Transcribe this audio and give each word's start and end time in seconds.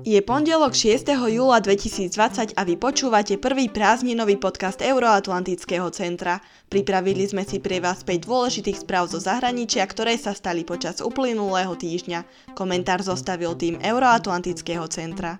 Je 0.00 0.16
pondelok 0.24 0.72
6. 0.72 1.12
júla 1.12 1.60
2020 1.60 2.56
a 2.56 2.62
vy 2.64 2.80
počúvate 2.80 3.36
prvý 3.36 3.68
prázdninový 3.68 4.40
podcast 4.40 4.80
Euroatlantického 4.80 5.92
centra. 5.92 6.40
Pripravili 6.72 7.28
sme 7.28 7.44
si 7.44 7.60
pre 7.60 7.84
vás 7.84 8.00
5 8.00 8.24
dôležitých 8.24 8.80
správ 8.80 9.12
zo 9.12 9.20
zahraničia, 9.20 9.84
ktoré 9.84 10.16
sa 10.16 10.32
stali 10.32 10.64
počas 10.64 11.04
uplynulého 11.04 11.76
týždňa. 11.76 12.24
Komentár 12.56 13.04
zostavil 13.04 13.52
tým 13.60 13.76
Euroatlantického 13.76 14.88
centra. 14.88 15.36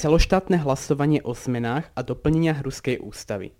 Celoštátne 0.00 0.64
hlasovanie 0.64 1.20
o 1.28 1.36
zmenách 1.36 1.92
a 1.92 2.00
doplneniach 2.00 2.64
Ruskej 2.64 3.04
ústavy. 3.04 3.52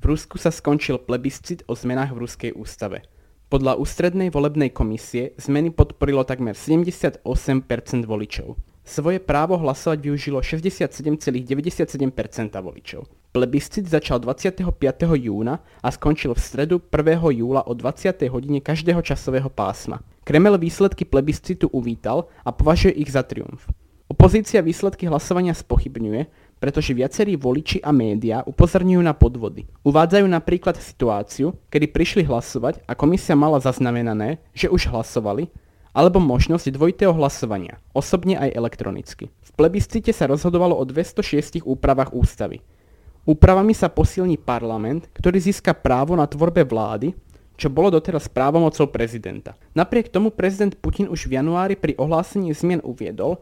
V 0.00 0.04
Rusku 0.08 0.40
sa 0.40 0.48
skončil 0.48 0.96
plebiscit 0.96 1.68
o 1.68 1.76
zmenách 1.76 2.16
v 2.16 2.20
Ruskej 2.24 2.52
ústave– 2.56 3.04
podľa 3.50 3.82
ústrednej 3.82 4.30
volebnej 4.30 4.70
komisie 4.70 5.34
zmeny 5.34 5.74
podporilo 5.74 6.22
takmer 6.22 6.54
78% 6.54 7.26
voličov. 8.06 8.54
Svoje 8.86 9.18
právo 9.18 9.58
hlasovať 9.58 9.98
využilo 10.06 10.38
67,97% 10.38 12.06
voličov. 12.62 13.10
Plebiscit 13.34 13.90
začal 13.90 14.22
25. 14.22 14.62
júna 15.18 15.62
a 15.82 15.88
skončil 15.90 16.34
v 16.34 16.40
stredu 16.40 16.76
1. 16.78 17.42
júla 17.42 17.66
o 17.66 17.74
20. 17.74 18.22
hodine 18.30 18.62
každého 18.62 19.02
časového 19.02 19.50
pásma. 19.50 19.98
Kremel 20.22 20.54
výsledky 20.54 21.02
plebiscitu 21.02 21.66
uvítal 21.74 22.30
a 22.46 22.54
považuje 22.54 22.94
ich 23.02 23.10
za 23.10 23.26
triumf. 23.26 23.66
Opozícia 24.10 24.58
výsledky 24.58 25.06
hlasovania 25.06 25.54
spochybňuje, 25.54 26.26
pretože 26.60 26.92
viacerí 26.92 27.34
voliči 27.40 27.80
a 27.80 27.90
médiá 27.90 28.44
upozorňujú 28.44 29.00
na 29.00 29.16
podvody. 29.16 29.64
Uvádzajú 29.82 30.28
napríklad 30.28 30.76
situáciu, 30.76 31.56
kedy 31.72 31.88
prišli 31.88 32.22
hlasovať 32.28 32.84
a 32.84 32.92
komisia 32.92 33.32
mala 33.32 33.58
zaznamenané, 33.58 34.38
že 34.52 34.68
už 34.68 34.92
hlasovali, 34.92 35.48
alebo 35.90 36.22
možnosť 36.22 36.70
dvojitého 36.70 37.10
hlasovania, 37.16 37.82
osobne 37.96 38.38
aj 38.38 38.54
elektronicky. 38.54 39.32
V 39.42 39.50
plebiscite 39.56 40.12
sa 40.14 40.30
rozhodovalo 40.30 40.76
o 40.78 40.84
206 40.86 41.66
úpravách 41.66 42.14
ústavy. 42.14 42.62
Úpravami 43.26 43.74
sa 43.74 43.90
posilní 43.90 44.38
parlament, 44.38 45.10
ktorý 45.16 45.40
získa 45.40 45.74
právo 45.74 46.14
na 46.14 46.24
tvorbe 46.28 46.62
vlády, 46.62 47.12
čo 47.60 47.68
bolo 47.68 47.92
doteraz 47.92 48.24
právomocou 48.24 48.88
prezidenta. 48.88 49.52
Napriek 49.76 50.08
tomu 50.08 50.32
prezident 50.32 50.72
Putin 50.80 51.12
už 51.12 51.28
v 51.28 51.36
januári 51.36 51.76
pri 51.76 51.92
ohlásení 52.00 52.56
zmien 52.56 52.80
uviedol, 52.80 53.36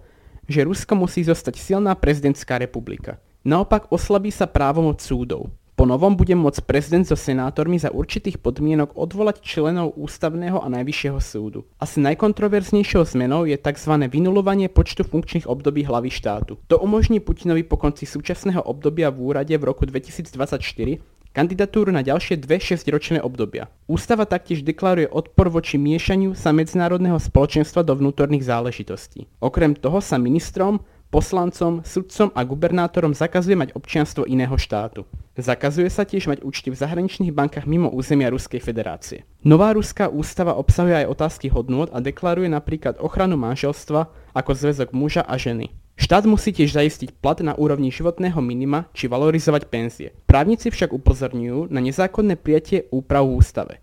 že 0.49 0.65
Rusko 0.65 0.97
musí 0.97 1.23
zostať 1.23 1.61
silná 1.61 1.93
prezidentská 1.95 2.59
republika. 2.59 3.21
Naopak 3.45 3.93
oslabí 3.93 4.33
sa 4.33 4.49
právomoc 4.49 4.99
súdov. 4.99 5.53
Po 5.79 5.87
novom 5.87 6.19
bude 6.19 6.35
môcť 6.35 6.67
prezident 6.67 7.07
so 7.07 7.15
senátormi 7.15 7.79
za 7.79 7.95
určitých 7.95 8.43
podmienok 8.43 8.99
odvolať 8.99 9.47
členov 9.47 9.95
ústavného 9.95 10.59
a 10.59 10.67
najvyššieho 10.67 11.23
súdu. 11.23 11.71
Asi 11.79 12.03
najkontroverznejšou 12.03 13.07
zmenou 13.07 13.47
je 13.47 13.55
tzv. 13.55 13.95
vynulovanie 14.11 14.67
počtu 14.67 15.07
funkčných 15.07 15.47
období 15.47 15.87
hlavy 15.87 16.11
štátu. 16.11 16.59
To 16.67 16.83
umožní 16.83 17.23
Putinovi 17.23 17.63
po 17.63 17.79
konci 17.79 18.11
súčasného 18.11 18.59
obdobia 18.67 19.15
v 19.15 19.23
úrade 19.23 19.55
v 19.55 19.63
roku 19.63 19.87
2024 19.87 20.99
kandidatúru 21.33 21.93
na 21.93 22.05
ďalšie 22.05 22.41
dve 22.41 22.61
šesťročné 22.61 23.23
obdobia. 23.25 23.73
Ústava 23.89 24.29
taktiež 24.29 24.65
deklaruje 24.65 25.09
odpor 25.09 25.48
voči 25.48 25.81
miešaniu 25.81 26.37
sa 26.37 26.53
medzinárodného 26.53 27.17
spoločenstva 27.17 27.85
do 27.85 27.97
vnútorných 27.97 28.47
záležitostí. 28.47 29.31
Okrem 29.43 29.77
toho 29.77 30.03
sa 30.03 30.20
ministrom, 30.20 30.83
poslancom, 31.09 31.81
sudcom 31.89 32.29
a 32.37 32.45
gubernátorom 32.45 33.17
zakazuje 33.17 33.57
mať 33.57 33.73
občianstvo 33.73 34.29
iného 34.29 34.53
štátu. 34.61 35.09
Zakazuje 35.39 35.89
sa 35.89 36.05
tiež 36.05 36.29
mať 36.29 36.45
účty 36.45 36.69
v 36.69 36.77
zahraničných 36.77 37.33
bankách 37.33 37.65
mimo 37.65 37.89
územia 37.89 38.29
Ruskej 38.29 38.61
federácie. 38.61 39.25
Nová 39.41 39.73
ruská 39.73 40.11
ústava 40.11 40.59
obsahuje 40.59 41.07
aj 41.07 41.11
otázky 41.15 41.48
hodnôt 41.48 41.89
a 41.95 42.03
deklaruje 42.03 42.51
napríklad 42.51 43.01
ochranu 43.01 43.41
manželstva 43.41 44.11
ako 44.37 44.51
zväzok 44.53 44.92
muža 44.92 45.23
a 45.25 45.39
ženy. 45.41 45.73
Štát 46.08 46.24
musí 46.24 46.57
tiež 46.57 46.73
zaistiť 46.73 47.20
plat 47.20 47.36
na 47.45 47.52
úrovni 47.52 47.92
životného 47.92 48.41
minima 48.41 48.89
či 48.96 49.13
valorizovať 49.13 49.69
penzie. 49.69 50.17
Právnici 50.24 50.73
však 50.73 50.96
upozorňujú 50.96 51.69
na 51.69 51.85
nezákonné 51.85 52.41
prijatie 52.41 52.89
úprav 52.89 53.29
v 53.29 53.36
ústave. 53.36 53.74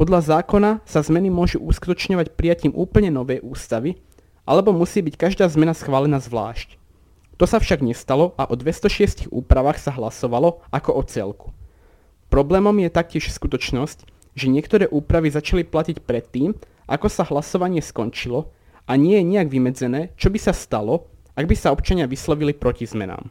Podľa 0.00 0.40
zákona 0.40 0.80
sa 0.88 1.04
zmeny 1.04 1.28
môžu 1.28 1.60
uskutočňovať 1.60 2.32
prijatím 2.40 2.72
úplne 2.72 3.12
novej 3.12 3.44
ústavy, 3.44 4.00
alebo 4.48 4.72
musí 4.72 5.04
byť 5.04 5.20
každá 5.20 5.44
zmena 5.44 5.76
schválená 5.76 6.24
zvlášť. 6.24 6.80
To 7.36 7.44
sa 7.44 7.60
však 7.60 7.84
nestalo 7.84 8.32
a 8.40 8.48
o 8.48 8.56
206 8.56 9.28
úpravách 9.28 9.76
sa 9.76 9.92
hlasovalo 9.92 10.64
ako 10.72 10.90
o 10.96 11.02
celku. 11.04 11.48
Problémom 12.32 12.80
je 12.80 12.88
taktiež 12.88 13.28
skutočnosť, 13.28 14.08
že 14.40 14.48
niektoré 14.48 14.88
úpravy 14.88 15.28
začali 15.28 15.68
platiť 15.68 16.00
predtým, 16.00 16.56
ako 16.88 17.12
sa 17.12 17.28
hlasovanie 17.28 17.84
skončilo 17.84 18.56
a 18.88 18.96
nie 18.96 19.20
je 19.20 19.28
nejak 19.36 19.52
vymedzené, 19.52 20.16
čo 20.16 20.32
by 20.32 20.40
sa 20.40 20.56
stalo, 20.56 21.12
ak 21.38 21.46
by 21.46 21.54
sa 21.54 21.70
občania 21.70 22.10
vyslovili 22.10 22.50
proti 22.50 22.82
zmenám. 22.82 23.30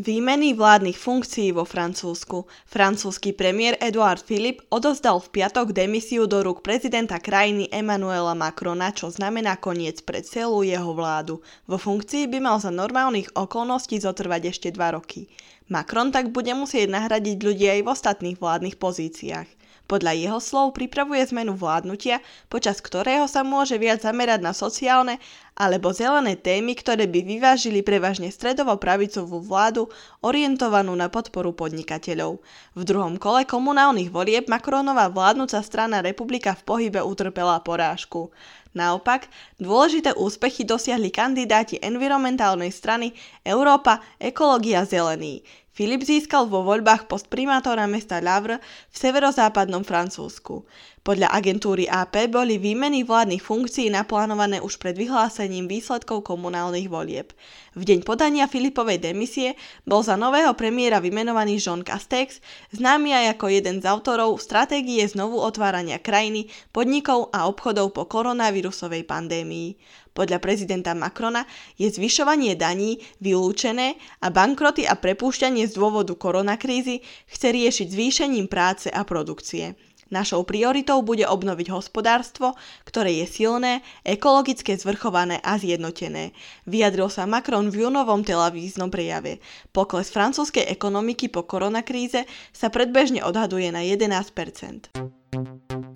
Výmeny 0.00 0.56
vládnych 0.56 0.96
funkcií 0.96 1.52
vo 1.52 1.68
Francúzsku. 1.68 2.48
Francúzsky 2.64 3.36
premiér 3.36 3.76
Edouard 3.84 4.24
Philippe 4.24 4.64
odozdal 4.72 5.20
v 5.20 5.28
piatok 5.28 5.76
demisiu 5.76 6.24
do 6.24 6.40
rúk 6.40 6.64
prezidenta 6.64 7.20
krajiny 7.20 7.68
Emmanuela 7.68 8.32
Macrona, 8.32 8.96
čo 8.96 9.12
znamená 9.12 9.60
koniec 9.60 10.00
pre 10.00 10.24
celú 10.24 10.64
jeho 10.64 10.96
vládu. 10.96 11.44
Vo 11.68 11.76
funkcii 11.76 12.32
by 12.32 12.38
mal 12.40 12.56
za 12.64 12.72
normálnych 12.72 13.36
okolností 13.36 14.00
zotrvať 14.00 14.56
ešte 14.56 14.68
dva 14.72 14.96
roky. 14.96 15.28
Macron 15.68 16.08
tak 16.08 16.32
bude 16.32 16.56
musieť 16.56 16.88
nahradiť 16.88 17.36
ľudí 17.36 17.68
aj 17.68 17.80
v 17.84 17.90
ostatných 17.92 18.40
vládnych 18.40 18.80
pozíciách. 18.80 19.60
Podľa 19.90 20.14
jeho 20.14 20.38
slov 20.38 20.78
pripravuje 20.78 21.18
zmenu 21.34 21.58
vládnutia, 21.58 22.22
počas 22.46 22.78
ktorého 22.78 23.26
sa 23.26 23.42
môže 23.42 23.74
viac 23.74 24.06
zamerať 24.06 24.38
na 24.38 24.54
sociálne 24.54 25.18
alebo 25.60 25.92
zelené 25.92 26.40
témy, 26.40 26.72
ktoré 26.72 27.04
by 27.04 27.20
vyvážili 27.20 27.84
prevažne 27.84 28.32
stredovo-pravicovú 28.32 29.44
vládu 29.44 29.92
orientovanú 30.24 30.96
na 30.96 31.12
podporu 31.12 31.52
podnikateľov. 31.52 32.40
V 32.72 32.82
druhom 32.88 33.20
kole 33.20 33.44
komunálnych 33.44 34.08
volieb 34.08 34.48
Macronová 34.48 35.12
vládnúca 35.12 35.60
strana 35.60 36.00
Republika 36.00 36.56
v 36.56 36.64
pohybe 36.64 37.04
utrpela 37.04 37.60
porážku. 37.60 38.32
Naopak, 38.72 39.26
dôležité 39.58 40.14
úspechy 40.14 40.62
dosiahli 40.62 41.10
kandidáti 41.12 41.82
environmentálnej 41.82 42.70
strany 42.70 43.12
Európa, 43.42 43.98
Ekológia, 44.16 44.86
Zelený. 44.86 45.42
Filip 45.70 46.02
získal 46.02 46.50
vo 46.50 46.66
voľbách 46.66 47.06
post 47.06 47.30
primátora 47.30 47.86
mesta 47.86 48.18
Lavre 48.18 48.58
v 48.90 48.96
severozápadnom 48.98 49.86
Francúzsku. 49.86 50.66
Podľa 51.06 51.30
agentúry 51.30 51.86
AP 51.86 52.26
boli 52.26 52.58
výmeny 52.58 53.06
vládnych 53.06 53.38
funkcií 53.38 53.86
naplánované 53.88 54.58
už 54.58 54.82
pred 54.82 54.98
vyhlásením 54.98 55.70
výsledkov 55.70 56.26
komunálnych 56.26 56.90
volieb. 56.90 57.30
V 57.78 57.86
deň 57.86 58.02
podania 58.02 58.50
Filipovej 58.50 58.98
demisie 58.98 59.54
bol 59.86 60.02
za 60.02 60.18
nového 60.18 60.52
premiéra 60.58 60.98
vymenovaný 60.98 61.62
Jean 61.62 61.86
Castex, 61.86 62.42
známy 62.74 63.14
aj 63.14 63.38
ako 63.38 63.46
jeden 63.54 63.78
z 63.78 63.86
autorov 63.86 64.42
stratégie 64.42 65.06
znovu 65.06 65.38
otvárania 65.38 66.02
krajiny, 66.02 66.50
podnikov 66.74 67.30
a 67.30 67.46
obchodov 67.46 67.94
po 67.94 68.10
koronavírusovej 68.10 69.06
pandémii. 69.06 69.78
Podľa 70.20 70.36
prezidenta 70.36 70.92
Macrona 70.92 71.48
je 71.80 71.88
zvyšovanie 71.88 72.52
daní 72.52 73.00
vylúčené 73.24 73.96
a 74.20 74.28
bankroty 74.28 74.84
a 74.84 74.92
prepúšťanie 74.92 75.64
z 75.64 75.72
dôvodu 75.72 76.12
koronakrízy 76.12 77.00
chce 77.24 77.48
riešiť 77.48 77.88
zvýšením 77.88 78.44
práce 78.44 78.92
a 78.92 79.00
produkcie. 79.08 79.80
Našou 80.12 80.44
prioritou 80.44 81.00
bude 81.00 81.24
obnoviť 81.24 81.72
hospodárstvo, 81.72 82.52
ktoré 82.84 83.24
je 83.24 83.32
silné, 83.32 83.80
ekologické 84.04 84.76
zvrchované 84.76 85.40
a 85.40 85.56
zjednotené. 85.56 86.36
Vyjadril 86.68 87.08
sa 87.08 87.24
Macron 87.24 87.72
v 87.72 87.88
júnovom 87.88 88.20
televíznom 88.20 88.92
prejave. 88.92 89.40
Pokles 89.72 90.12
francúzskej 90.12 90.68
ekonomiky 90.68 91.32
po 91.32 91.48
koronakríze 91.48 92.28
sa 92.52 92.68
predbežne 92.68 93.24
odhaduje 93.24 93.72
na 93.72 93.80
11%. 93.80 95.89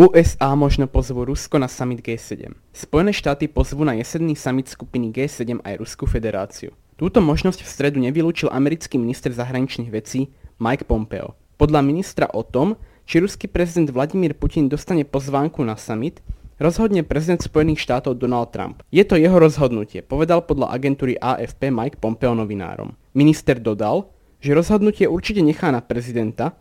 USA 0.00 0.56
možno 0.56 0.88
pozvú 0.88 1.28
Rusko 1.28 1.60
na 1.60 1.68
summit 1.68 2.00
G7. 2.00 2.56
Spojené 2.72 3.12
štáty 3.12 3.52
pozvú 3.52 3.84
na 3.84 3.92
jesenný 3.92 4.32
summit 4.32 4.72
skupiny 4.72 5.12
G7 5.12 5.60
aj 5.60 5.76
Ruskú 5.76 6.08
federáciu. 6.08 6.72
Túto 6.96 7.20
možnosť 7.20 7.60
v 7.60 7.68
stredu 7.68 8.00
nevylúčil 8.00 8.48
americký 8.48 8.96
minister 8.96 9.28
zahraničných 9.28 9.92
vecí 9.92 10.32
Mike 10.56 10.88
Pompeo. 10.88 11.36
Podľa 11.60 11.84
ministra 11.84 12.32
o 12.32 12.40
tom, 12.40 12.80
či 13.04 13.20
ruský 13.20 13.44
prezident 13.52 13.92
Vladimír 13.92 14.32
Putin 14.32 14.72
dostane 14.72 15.04
pozvánku 15.04 15.60
na 15.68 15.76
summit, 15.76 16.24
rozhodne 16.56 17.04
prezident 17.04 17.44
Spojených 17.44 17.84
štátov 17.84 18.16
Donald 18.16 18.56
Trump. 18.56 18.80
Je 18.88 19.04
to 19.04 19.20
jeho 19.20 19.36
rozhodnutie, 19.36 20.00
povedal 20.00 20.48
podľa 20.48 20.72
agentúry 20.80 21.20
AFP 21.20 21.68
Mike 21.68 22.00
Pompeo 22.00 22.32
novinárom. 22.32 22.96
Minister 23.12 23.60
dodal, 23.60 24.08
že 24.40 24.56
rozhodnutie 24.56 25.04
určite 25.04 25.44
nechá 25.44 25.68
na 25.68 25.84
prezidenta, 25.84 26.56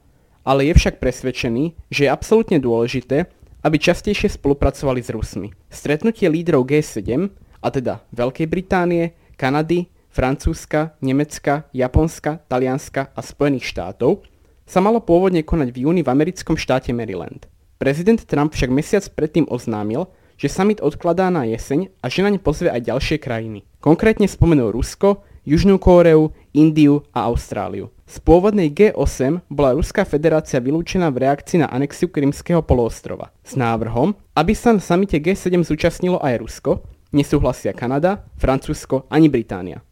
ale 0.50 0.66
je 0.66 0.74
však 0.74 0.98
presvedčený, 0.98 1.94
že 1.94 2.10
je 2.10 2.10
absolútne 2.10 2.57
dôležité, 2.57 3.30
aby 3.62 3.78
častejšie 3.78 4.34
spolupracovali 4.34 4.98
s 5.06 5.13
Rusmi. 5.13 5.54
Stretnutie 5.69 6.25
lídrov 6.25 6.66
G7, 6.66 7.30
a 7.62 7.68
teda 7.69 8.01
Veľkej 8.16 8.48
Británie, 8.50 9.13
Kanady, 9.38 9.92
Francúzska, 10.10 10.98
Nemecka, 11.06 11.69
Japonska, 11.69 12.42
Talianska 12.50 13.13
a 13.13 13.22
Spojených 13.22 13.69
štátov 13.69 14.25
sa 14.66 14.80
malo 14.81 15.04
pôvodne 15.06 15.46
konať 15.46 15.69
v 15.69 15.86
júni 15.86 16.01
v 16.01 16.10
americkom 16.10 16.57
štáte 16.57 16.96
Maryland. 16.98 17.46
Prezident 17.78 18.19
Trump 18.25 18.57
však 18.57 18.74
mesiac 18.74 19.06
predtým 19.13 19.46
oznámil, 19.48 20.10
že 20.40 20.50
summit 20.50 20.80
odkladá 20.80 21.28
na 21.30 21.46
jeseň 21.46 21.92
a 22.00 22.07
že 22.07 22.24
naň 22.24 22.40
pozve 22.40 22.72
aj 22.72 22.90
ďalšie 22.90 23.18
krajiny. 23.19 23.68
Konkrétne 23.84 24.25
spomenul 24.25 24.72
Rusko, 24.72 25.24
Južnú 25.44 25.80
Kóreu, 25.80 26.31
Indiu 26.53 27.03
a 27.12 27.27
Austráliu. 27.27 27.89
Z 28.09 28.18
pôvodnej 28.25 28.74
G8 28.74 29.45
bola 29.50 29.77
Ruská 29.77 30.01
federácia 30.01 30.57
vylúčená 30.57 31.13
v 31.13 31.30
reakcii 31.30 31.62
na 31.62 31.69
anexiu 31.69 32.09
Krymského 32.09 32.65
poloostrova. 32.65 33.30
S 33.45 33.53
návrhom, 33.53 34.18
aby 34.33 34.53
sa 34.57 34.74
na 34.74 34.81
samite 34.81 35.21
G7 35.21 35.62
zúčastnilo 35.62 36.18
aj 36.18 36.41
Rusko, 36.41 36.81
nesúhlasia 37.13 37.74
Kanada, 37.74 38.25
Francúzsko 38.38 39.06
ani 39.13 39.30
Británia. 39.30 39.86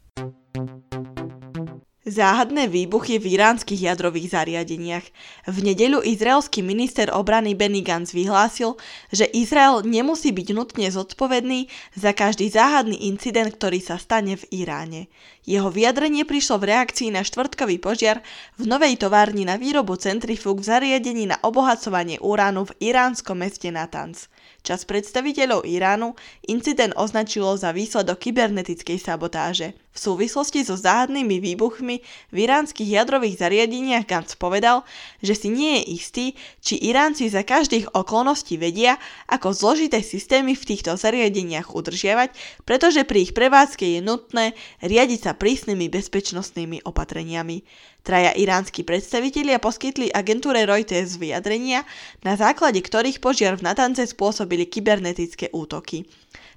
Záhadné 2.07 2.71
výbuchy 2.71 3.19
v 3.19 3.36
iránskych 3.36 3.83
jadrových 3.83 4.31
zariadeniach. 4.31 5.04
V 5.44 5.57
nedeľu 5.59 6.07
izraelský 6.07 6.63
minister 6.63 7.12
obrany 7.12 7.51
Benny 7.51 7.83
Gantz 7.83 8.15
vyhlásil, 8.15 8.80
že 9.12 9.27
Izrael 9.27 9.83
nemusí 9.83 10.31
byť 10.31 10.56
nutne 10.56 10.88
zodpovedný 10.88 11.68
za 12.00 12.15
každý 12.15 12.48
záhadný 12.48 13.12
incident, 13.12 13.51
ktorý 13.51 13.83
sa 13.83 14.00
stane 14.00 14.39
v 14.39 14.48
Iráne. 14.56 15.12
Jeho 15.44 15.68
vyjadrenie 15.68 16.24
prišlo 16.24 16.63
v 16.63 16.71
reakcii 16.71 17.12
na 17.12 17.27
štvrtkový 17.27 17.75
požiar 17.80 18.24
v 18.56 18.71
novej 18.71 18.95
továrni 18.95 19.44
na 19.44 19.59
výrobu 19.59 20.00
centrifúg 20.00 20.63
v 20.63 20.68
zariadení 20.71 21.27
na 21.27 21.36
obohacovanie 21.44 22.24
uránu 22.24 22.71
v 22.71 22.75
iránskom 22.88 23.44
meste 23.44 23.68
Natanz. 23.68 24.31
Čas 24.63 24.83
predstaviteľov 24.83 25.63
Iránu 25.63 26.19
incident 26.51 26.92
označilo 27.00 27.56
za 27.56 27.71
výsledok 27.71 28.19
kybernetickej 28.27 29.00
sabotáže. 29.00 29.75
V 29.95 29.98
súvislosti 29.98 30.68
so 30.68 30.75
záhadnými 30.75 31.39
výbuchmi 31.39 31.96
v 32.33 32.38
iránskych 32.47 32.88
jadrových 32.88 33.39
zariadeniach 33.41 34.05
Gantz 34.07 34.35
povedal, 34.35 34.88
že 35.21 35.33
si 35.38 35.49
nie 35.51 35.81
je 35.81 35.83
istý, 35.97 36.25
či 36.63 36.79
Iránci 36.79 37.27
za 37.27 37.44
každých 37.44 37.94
okolností 37.94 38.55
vedia, 38.55 38.97
ako 39.27 39.53
zložité 39.53 39.99
systémy 40.01 40.55
v 40.55 40.67
týchto 40.67 40.95
zariadeniach 40.95 41.73
udržiavať, 41.73 42.33
pretože 42.67 43.05
pri 43.05 43.29
ich 43.29 43.33
prevádzke 43.35 43.85
je 43.97 43.99
nutné 44.01 44.53
riadiť 44.81 45.19
sa 45.27 45.31
prísnymi 45.35 45.88
bezpečnostnými 45.91 46.83
opatreniami. 46.88 47.63
Traja 48.07 48.31
iránsky 48.39 48.88
predstavitelia 48.88 49.59
poskytli 49.59 50.07
agentúre 50.15 50.63
Reuters 50.63 51.19
vyjadrenia, 51.19 51.83
na 52.23 52.39
základe 52.39 52.79
ktorých 52.79 53.19
požiar 53.19 53.59
v 53.59 53.67
Natance 53.67 53.99
spôsobili 54.07 54.63
kybernetické 54.63 55.51
útoky. 55.51 56.07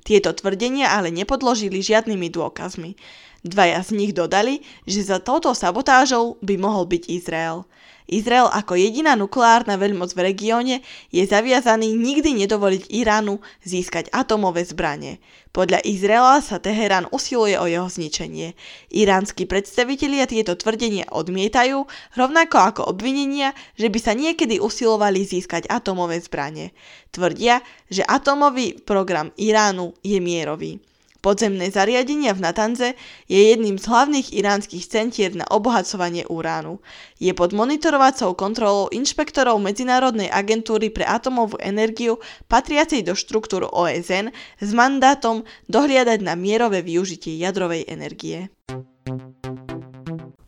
Tieto 0.06 0.30
tvrdenia 0.32 0.94
ale 0.94 1.10
nepodložili 1.10 1.82
žiadnymi 1.82 2.30
dôkazmi. 2.32 2.94
Dvaja 3.40 3.80
z 3.80 3.96
nich 3.96 4.12
dodali, 4.12 4.60
že 4.84 5.00
za 5.00 5.16
touto 5.16 5.56
sabotážou 5.56 6.36
by 6.44 6.60
mohol 6.60 6.84
byť 6.84 7.08
Izrael. 7.08 7.64
Izrael 8.10 8.50
ako 8.50 8.74
jediná 8.74 9.14
nukleárna 9.14 9.78
veľmoc 9.78 10.10
v 10.18 10.34
regióne 10.34 10.76
je 11.14 11.22
zaviazaný 11.22 11.94
nikdy 11.94 12.34
nedovoliť 12.42 12.90
Iránu 12.90 13.38
získať 13.62 14.10
atomové 14.10 14.66
zbranie. 14.66 15.22
Podľa 15.54 15.78
Izraela 15.86 16.42
sa 16.42 16.58
Teherán 16.58 17.06
usiluje 17.14 17.54
o 17.54 17.70
jeho 17.70 17.86
zničenie. 17.86 18.58
Iránsky 18.90 19.46
predstavitelia 19.46 20.26
tieto 20.26 20.58
tvrdenia 20.58 21.06
odmietajú, 21.06 21.86
rovnako 22.18 22.56
ako 22.58 22.82
obvinenia, 22.90 23.54
že 23.78 23.86
by 23.86 23.98
sa 24.02 24.12
niekedy 24.18 24.58
usilovali 24.58 25.22
získať 25.22 25.70
atomové 25.70 26.18
zbranie. 26.18 26.74
Tvrdia, 27.14 27.62
že 27.86 28.02
atomový 28.02 28.82
program 28.82 29.30
Iránu 29.38 29.94
je 30.02 30.18
mierový. 30.18 30.82
Podzemné 31.20 31.68
zariadenia 31.68 32.32
v 32.32 32.40
Natanze 32.40 32.96
je 33.28 33.52
jedným 33.52 33.76
z 33.76 33.84
hlavných 33.92 34.32
iránskych 34.32 34.88
centier 34.88 35.36
na 35.36 35.44
obohacovanie 35.52 36.24
uránu. 36.24 36.80
Je 37.20 37.28
pod 37.36 37.52
monitorovacou 37.52 38.32
kontrolou 38.32 38.88
inšpektorov 38.88 39.60
Medzinárodnej 39.60 40.32
agentúry 40.32 40.88
pre 40.88 41.04
atomovú 41.04 41.60
energiu 41.60 42.16
patriacej 42.48 43.04
do 43.04 43.12
štruktúr 43.12 43.68
OSN 43.68 44.32
s 44.64 44.70
mandátom 44.72 45.44
dohliadať 45.68 46.24
na 46.24 46.32
mierové 46.40 46.80
využitie 46.80 47.36
jadrovej 47.36 47.84
energie. 47.84 48.48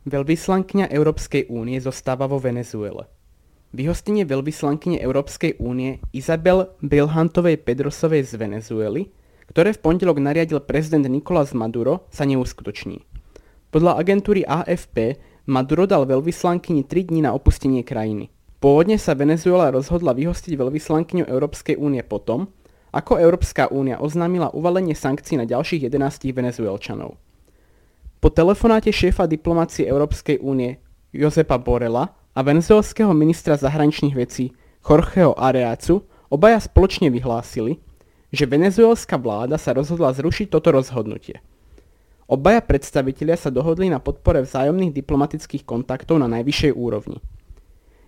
Veľvyslankyňa 0.08 0.88
Európskej 0.88 1.52
únie 1.52 1.84
zostáva 1.84 2.24
vo 2.24 2.40
Venezuele. 2.40 3.12
Vyhostenie 3.76 4.24
veľvyslankyne 4.24 5.00
Európskej 5.04 5.60
únie 5.60 6.00
Izabel 6.16 6.72
Bilhantovej 6.80 7.60
Pedrosovej 7.60 8.24
z 8.24 8.40
Venezuely 8.40 9.12
ktoré 9.52 9.76
v 9.76 9.84
pondelok 9.84 10.16
nariadil 10.16 10.64
prezident 10.64 11.04
Nicolás 11.04 11.52
Maduro, 11.52 12.08
sa 12.08 12.24
neuskutoční. 12.24 13.04
Podľa 13.68 14.00
agentúry 14.00 14.48
AFP 14.48 15.20
Maduro 15.44 15.84
dal 15.84 16.08
veľvyslankyni 16.08 16.88
3 16.88 17.12
dní 17.12 17.20
na 17.20 17.36
opustenie 17.36 17.84
krajiny. 17.84 18.32
Pôvodne 18.64 18.96
sa 18.96 19.12
Venezuela 19.12 19.68
rozhodla 19.68 20.16
vyhostiť 20.16 20.56
veľvyslankyňu 20.56 21.28
Európskej 21.28 21.76
únie 21.76 22.00
potom, 22.00 22.48
ako 22.96 23.20
Európska 23.20 23.68
únia 23.68 24.00
oznámila 24.00 24.52
uvalenie 24.56 24.96
sankcií 24.96 25.36
na 25.36 25.44
ďalších 25.44 25.88
11 25.88 26.32
venezuelčanov. 26.32 27.20
Po 28.22 28.28
telefonáte 28.30 28.88
šéfa 28.88 29.28
diplomácie 29.28 29.84
Európskej 29.84 30.40
únie 30.40 30.80
Josepa 31.12 31.60
Borela 31.60 32.14
a 32.32 32.40
venezuelského 32.40 33.10
ministra 33.12 33.58
zahraničných 33.60 34.16
vecí 34.16 34.54
Jorgeho 34.80 35.36
Areacu 35.36 36.06
obaja 36.32 36.62
spoločne 36.62 37.12
vyhlásili, 37.12 37.82
že 38.32 38.48
venezuelská 38.48 39.20
vláda 39.20 39.60
sa 39.60 39.76
rozhodla 39.76 40.16
zrušiť 40.16 40.48
toto 40.48 40.72
rozhodnutie. 40.72 41.44
Obaja 42.26 42.64
predstavitelia 42.64 43.36
sa 43.36 43.52
dohodli 43.52 43.92
na 43.92 44.00
podpore 44.00 44.40
vzájomných 44.40 44.96
diplomatických 44.96 45.68
kontaktov 45.68 46.16
na 46.16 46.32
najvyššej 46.32 46.72
úrovni. 46.72 47.20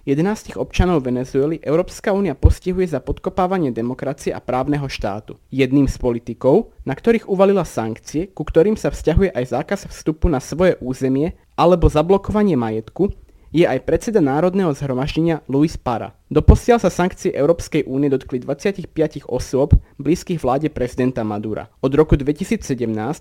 11 0.05 0.61
občanov 0.61 1.01
Venezuely 1.01 1.65
Európska 1.65 2.13
únia 2.13 2.37
postihuje 2.37 2.85
za 2.85 3.01
podkopávanie 3.01 3.73
demokracie 3.73 4.37
a 4.37 4.41
právneho 4.41 4.85
štátu. 4.85 5.41
Jedným 5.49 5.89
z 5.89 5.97
politikov, 5.97 6.77
na 6.85 6.93
ktorých 6.93 7.25
uvalila 7.25 7.65
sankcie, 7.65 8.29
ku 8.29 8.45
ktorým 8.45 8.77
sa 8.77 8.93
vzťahuje 8.93 9.33
aj 9.33 9.45
zákaz 9.49 9.81
vstupu 9.89 10.29
na 10.29 10.45
svoje 10.45 10.77
územie 10.85 11.33
alebo 11.57 11.89
zablokovanie 11.89 12.53
majetku, 12.53 13.17
je 13.55 13.63
aj 13.63 13.87
predseda 13.87 14.19
Národného 14.19 14.75
zhromaždenia 14.75 15.39
Luis 15.47 15.79
Para. 15.79 16.19
Doposiaľ 16.27 16.83
sa 16.83 16.91
sankcie 16.91 17.31
Európskej 17.31 17.87
únie 17.87 18.11
dotkli 18.11 18.43
25 18.43 18.91
osôb 19.31 19.79
blízkych 20.03 20.43
vláde 20.43 20.67
prezidenta 20.75 21.23
Madura. 21.23 21.71
Od 21.79 21.95
roku 21.95 22.19
2017 22.19 22.67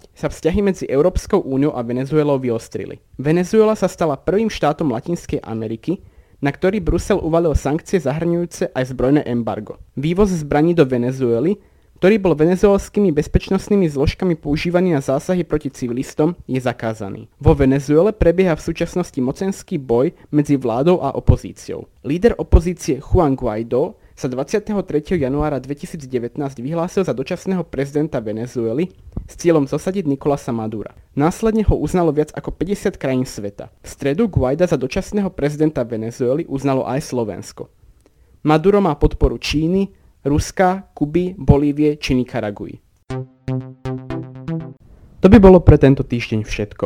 sa 0.09 0.27
vzťahy 0.33 0.59
medzi 0.65 0.89
Európskou 0.89 1.45
úniou 1.45 1.77
a 1.77 1.85
Venezuelou 1.85 2.41
vyostrili. 2.41 2.97
Venezuela 3.21 3.77
sa 3.77 3.85
stala 3.85 4.17
prvým 4.17 4.49
štátom 4.49 4.89
Latinskej 4.89 5.45
Ameriky, 5.45 6.01
na 6.41 6.49
ktorý 6.49 6.81
Brusel 6.81 7.21
uvalil 7.21 7.53
sankcie 7.53 8.01
zahrňujúce 8.01 8.73
aj 8.73 8.83
zbrojné 8.89 9.21
embargo. 9.29 9.77
Vývoz 9.93 10.33
zbraní 10.33 10.73
do 10.73 10.89
Venezuely 10.89 11.61
ktorý 12.03 12.19
bol 12.19 12.35
venezuelskými 12.35 13.15
bezpečnostnými 13.15 13.87
zložkami 13.87 14.35
používaný 14.35 14.91
na 14.91 14.99
zásahy 14.99 15.47
proti 15.47 15.71
civilistom, 15.71 16.35
je 16.51 16.59
zakázaný. 16.59 17.31
Vo 17.39 17.55
Venezuele 17.55 18.11
prebieha 18.11 18.59
v 18.59 18.65
súčasnosti 18.67 19.15
mocenský 19.23 19.79
boj 19.79 20.11
medzi 20.27 20.59
vládou 20.59 20.99
a 20.99 21.15
opozíciou. 21.15 21.87
Líder 22.03 22.35
opozície 22.35 22.99
Juan 22.99 23.39
Guaido 23.39 23.95
sa 24.19 24.27
23. 24.27 24.83
januára 25.15 25.63
2019 25.63 26.03
vyhlásil 26.59 27.07
za 27.07 27.15
dočasného 27.15 27.63
prezidenta 27.71 28.19
Venezuely 28.19 28.91
s 29.23 29.39
cieľom 29.39 29.63
zosadiť 29.63 30.03
Nikolasa 30.03 30.51
Madura. 30.51 30.99
Následne 31.15 31.63
ho 31.71 31.79
uznalo 31.79 32.11
viac 32.11 32.35
ako 32.35 32.51
50 32.51 32.99
krajín 32.99 33.23
sveta. 33.23 33.71
V 33.79 33.87
stredu 33.87 34.27
Guaida 34.27 34.67
za 34.67 34.75
dočasného 34.75 35.31
prezidenta 35.31 35.87
Venezuely 35.87 36.43
uznalo 36.51 36.83
aj 36.83 36.99
Slovensko. 36.99 37.71
Maduro 38.43 38.83
má 38.83 38.91
podporu 38.99 39.39
Číny, 39.39 40.02
Ruska, 40.23 40.87
Kuby, 40.95 41.35
Bolívie 41.35 41.99
či 41.99 42.15
Nikaraguji. 42.15 42.79
To 45.19 45.27
by 45.27 45.37
bolo 45.39 45.59
pre 45.59 45.75
tento 45.75 46.07
týždeň 46.07 46.47
všetko. 46.47 46.85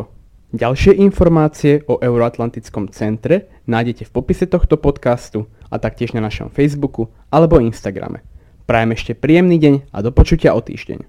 Ďalšie 0.58 0.98
informácie 0.98 1.86
o 1.86 2.02
Euroatlantickom 2.02 2.90
centre 2.90 3.62
nájdete 3.70 4.10
v 4.10 4.14
popise 4.14 4.50
tohto 4.50 4.82
podcastu 4.82 5.46
a 5.70 5.78
taktiež 5.78 6.18
na 6.18 6.22
našom 6.26 6.50
Facebooku 6.50 7.14
alebo 7.30 7.62
Instagrame. 7.62 8.26
Prajem 8.66 8.98
ešte 8.98 9.14
príjemný 9.14 9.62
deň 9.62 9.94
a 9.94 9.98
do 10.02 10.10
počutia 10.10 10.58
o 10.58 10.62
týždeň. 10.62 11.06